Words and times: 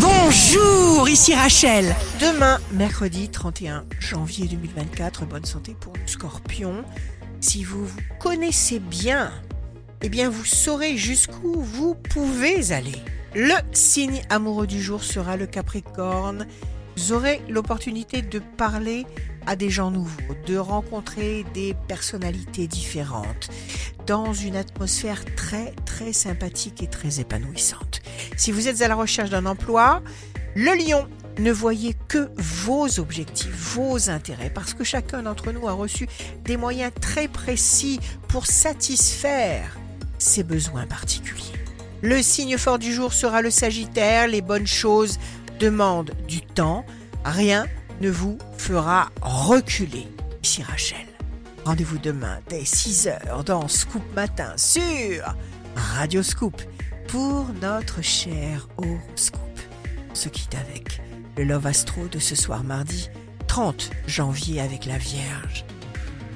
Bonjour, 0.00 1.06
ici 1.06 1.34
Rachel. 1.34 1.94
Demain, 2.18 2.58
mercredi 2.72 3.28
31 3.28 3.84
janvier 4.00 4.46
2024, 4.46 5.26
bonne 5.26 5.44
santé 5.44 5.76
pour 5.78 5.92
le 5.92 6.06
scorpion. 6.06 6.82
Si 7.40 7.62
vous 7.62 7.84
vous 7.84 8.00
connaissez 8.18 8.78
bien, 8.78 9.30
eh 10.00 10.08
bien 10.08 10.30
vous 10.30 10.46
saurez 10.46 10.96
jusqu'où 10.96 11.60
vous 11.60 11.94
pouvez 11.94 12.72
aller. 12.72 12.96
Le 13.34 13.52
signe 13.72 14.22
amoureux 14.30 14.66
du 14.66 14.80
jour 14.80 15.04
sera 15.04 15.36
le 15.36 15.46
capricorne. 15.46 16.46
Vous 16.96 17.12
aurez 17.12 17.42
l'opportunité 17.50 18.22
de 18.22 18.38
parler 18.38 19.04
à 19.46 19.56
des 19.56 19.70
gens 19.70 19.90
nouveaux, 19.90 20.34
de 20.46 20.56
rencontrer 20.56 21.44
des 21.54 21.74
personnalités 21.88 22.66
différentes 22.66 23.48
dans 24.06 24.32
une 24.32 24.56
atmosphère 24.56 25.24
très 25.36 25.74
très 25.84 26.12
sympathique 26.12 26.82
et 26.82 26.86
très 26.86 27.20
épanouissante. 27.20 28.02
Si 28.36 28.52
vous 28.52 28.68
êtes 28.68 28.82
à 28.82 28.88
la 28.88 28.94
recherche 28.94 29.30
d'un 29.30 29.46
emploi, 29.46 30.02
le 30.54 30.72
lion, 30.76 31.06
ne 31.38 31.50
voyez 31.50 31.94
que 32.08 32.30
vos 32.36 32.98
objectifs, 32.98 33.74
vos 33.74 34.10
intérêts, 34.10 34.50
parce 34.50 34.74
que 34.74 34.84
chacun 34.84 35.22
d'entre 35.22 35.52
nous 35.52 35.66
a 35.66 35.72
reçu 35.72 36.06
des 36.44 36.56
moyens 36.56 36.92
très 37.00 37.28
précis 37.28 38.00
pour 38.28 38.46
satisfaire 38.46 39.78
ses 40.18 40.42
besoins 40.42 40.86
particuliers. 40.86 41.42
Le 42.02 42.20
signe 42.20 42.58
fort 42.58 42.78
du 42.78 42.92
jour 42.92 43.12
sera 43.12 43.42
le 43.42 43.50
Sagittaire, 43.50 44.28
les 44.28 44.42
bonnes 44.42 44.66
choses 44.66 45.18
demandent 45.58 46.12
du 46.26 46.40
temps, 46.40 46.84
rien 47.24 47.66
ne 48.00 48.10
vous 48.10 48.38
fera 48.58 49.10
reculer. 49.20 50.08
Ici 50.42 50.62
Rachel. 50.62 51.06
Rendez-vous 51.64 51.98
demain 51.98 52.40
dès 52.48 52.62
6h 52.62 53.44
dans 53.44 53.68
Scoop 53.68 54.02
Matin 54.16 54.52
sur 54.56 55.34
Radio 55.76 56.22
Scoop 56.22 56.60
pour 57.06 57.46
notre 57.60 58.02
cher 58.02 58.68
horoscope. 58.76 59.60
On 60.10 60.14
se 60.14 60.28
quitte 60.28 60.54
avec 60.54 61.00
le 61.36 61.44
Love 61.44 61.66
Astro 61.66 62.08
de 62.08 62.18
ce 62.18 62.34
soir 62.34 62.64
mardi 62.64 63.08
30 63.46 63.90
janvier 64.06 64.60
avec 64.60 64.86
la 64.86 64.98
Vierge. 64.98 65.64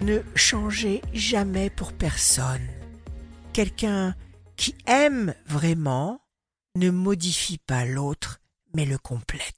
Ne 0.00 0.20
changez 0.34 1.02
jamais 1.12 1.70
pour 1.70 1.92
personne. 1.92 2.66
Quelqu'un 3.52 4.14
qui 4.56 4.76
aime 4.86 5.34
vraiment 5.46 6.20
ne 6.76 6.90
modifie 6.90 7.58
pas 7.58 7.84
l'autre, 7.84 8.40
mais 8.74 8.84
le 8.84 8.98
complète. 8.98 9.57